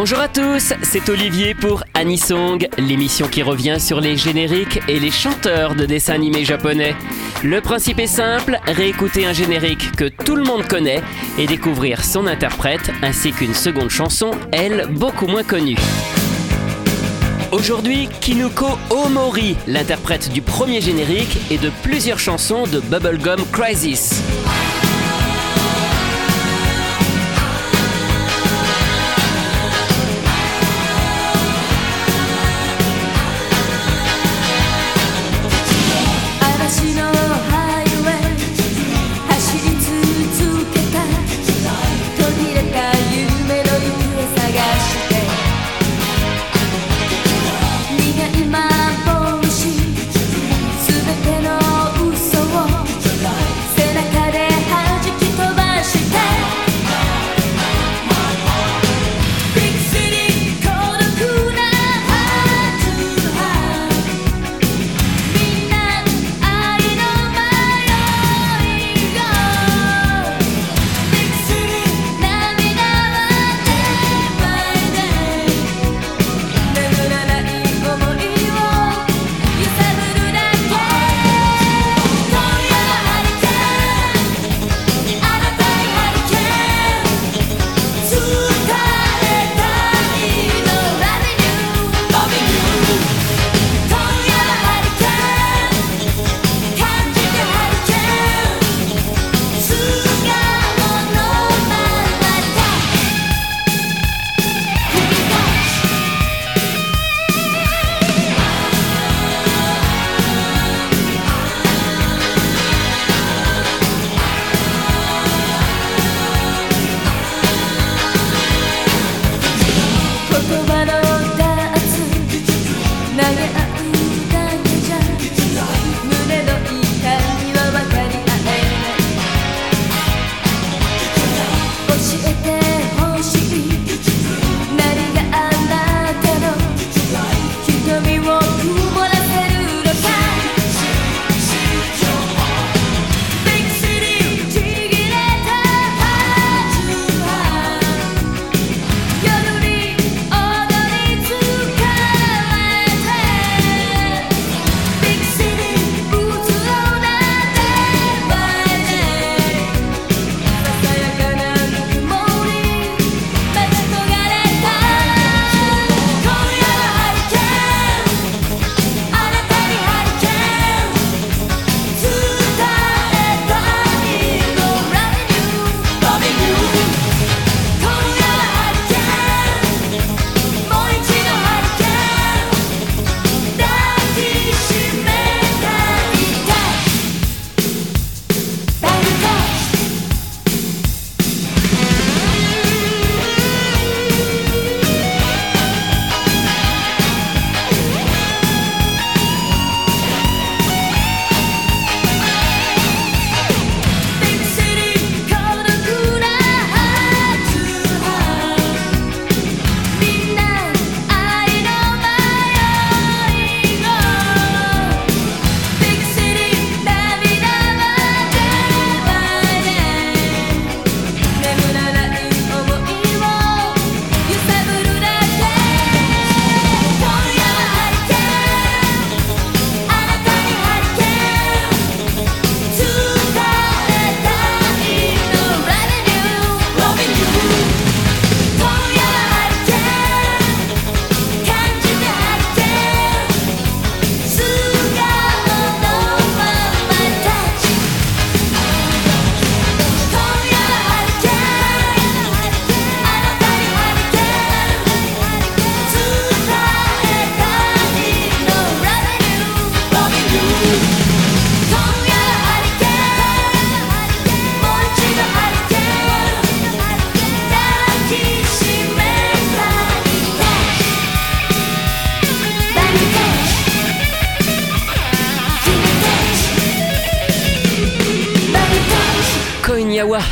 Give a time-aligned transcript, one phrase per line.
[0.00, 5.10] Bonjour à tous, c'est Olivier pour Anisong, l'émission qui revient sur les génériques et les
[5.10, 6.94] chanteurs de dessins animés japonais.
[7.42, 11.02] Le principe est simple, réécouter un générique que tout le monde connaît
[11.36, 15.78] et découvrir son interprète ainsi qu'une seconde chanson, elle, beaucoup moins connue.
[17.50, 24.22] Aujourd'hui, Kinuko Omori, l'interprète du premier générique et de plusieurs chansons de Bubblegum Crisis.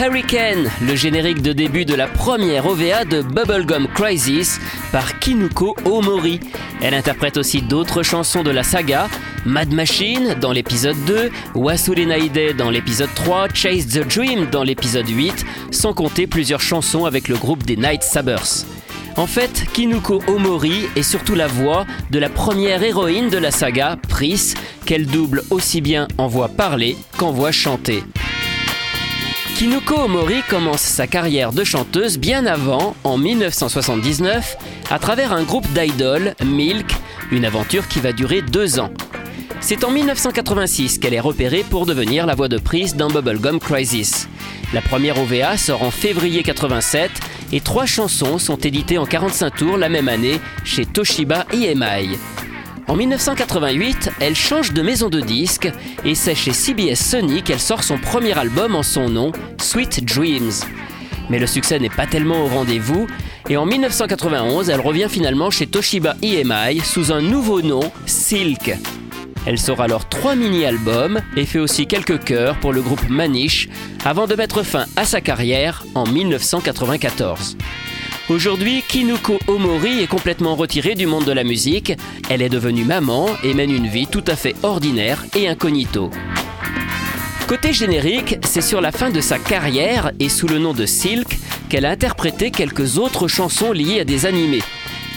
[0.00, 4.60] Hurricane, le générique de début de la première OVA de Bubblegum Crisis
[4.92, 6.40] par Kinuko Omori.
[6.80, 9.08] Elle interprète aussi d'autres chansons de la saga,
[9.44, 15.08] Mad Machine dans l'épisode 2, Wasure Naide dans l'épisode 3, Chase the Dream dans l'épisode
[15.08, 18.64] 8, sans compter plusieurs chansons avec le groupe des Night Sabers.
[19.16, 23.98] En fait, Kinuko Omori est surtout la voix de la première héroïne de la saga,
[24.08, 24.54] Pris,
[24.86, 28.02] qu'elle double aussi bien en voix parlée qu'en voix chantée.
[29.62, 34.56] Kinuko Omori commence sa carrière de chanteuse bien avant, en 1979,
[34.90, 36.90] à travers un groupe d'idoles, Milk,
[37.30, 38.90] une aventure qui va durer deux ans.
[39.60, 44.28] C'est en 1986 qu'elle est repérée pour devenir la voix de prise dans Bubblegum Crisis.
[44.74, 47.12] La première OVA sort en février 87
[47.52, 52.18] et trois chansons sont éditées en 45 tours la même année chez Toshiba EMI.
[52.92, 55.72] En 1988, elle change de maison de disques
[56.04, 60.52] et c'est chez CBS Sony qu'elle sort son premier album en son nom, Sweet Dreams.
[61.30, 63.06] Mais le succès n'est pas tellement au rendez-vous
[63.48, 68.76] et en 1991, elle revient finalement chez Toshiba EMI sous un nouveau nom, Silk.
[69.46, 73.70] Elle sort alors trois mini-albums et fait aussi quelques chœurs pour le groupe Manish
[74.04, 77.56] avant de mettre fin à sa carrière en 1994.
[78.28, 81.92] Aujourd'hui, Kinuko Omori est complètement retirée du monde de la musique.
[82.30, 86.08] Elle est devenue maman et mène une vie tout à fait ordinaire et incognito.
[87.48, 91.36] Côté générique, c'est sur la fin de sa carrière et sous le nom de Silk
[91.68, 94.62] qu'elle a interprété quelques autres chansons liées à des animés.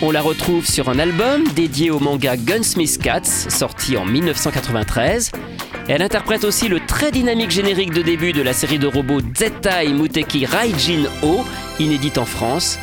[0.00, 5.32] On la retrouve sur un album dédié au manga Gunsmith Cats, sorti en 1993.
[5.88, 9.92] Elle interprète aussi le très dynamique générique de début de la série de robots Zettai
[9.92, 11.44] Muteki Raijin O,
[11.80, 12.78] inédite en France.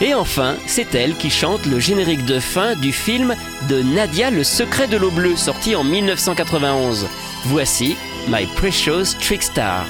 [0.00, 3.34] Et enfin, c'est elle qui chante le générique de fin du film
[3.68, 7.06] de Nadia Le secret de l'eau bleue, sorti en 1991.
[7.44, 7.96] Voici
[8.28, 9.86] My Precious Trickstar.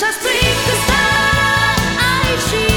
[0.00, 2.69] Сейчас прикасающий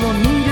[0.00, 0.51] 我迷人。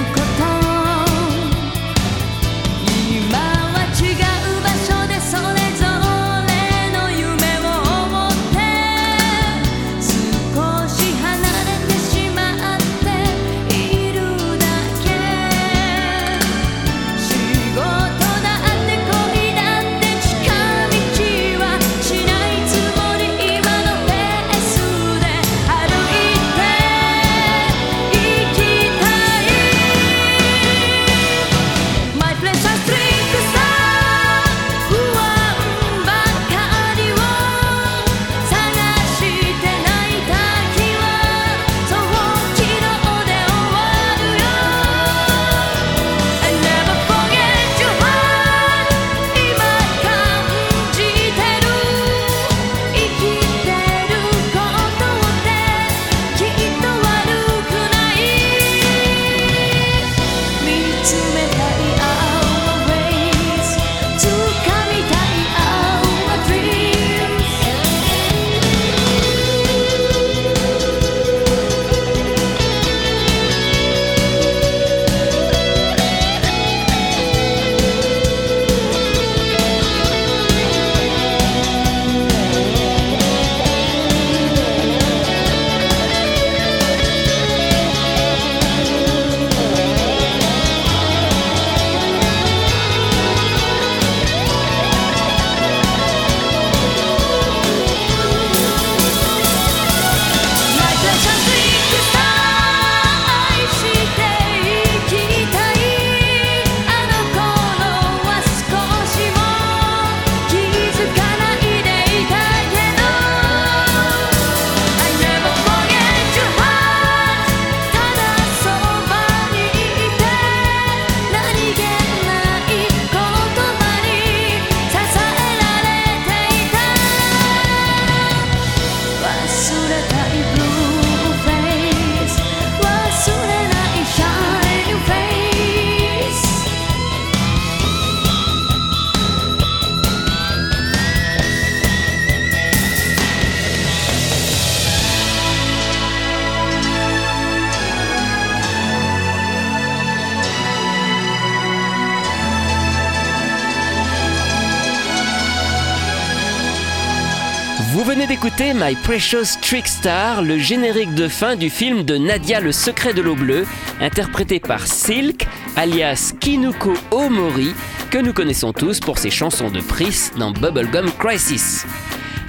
[157.98, 163.14] Venez d'écouter My Precious Trickstar, le générique de fin du film de Nadia le secret
[163.14, 163.66] de l'eau bleue,
[164.00, 167.74] interprété par Silk, alias Kinuko Omori,
[168.10, 171.84] que nous connaissons tous pour ses chansons de Pris dans Bubblegum Crisis.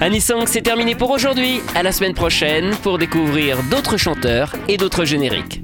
[0.00, 1.60] Anisong, c'est terminé pour aujourd'hui.
[1.74, 5.62] À la semaine prochaine pour découvrir d'autres chanteurs et d'autres génériques.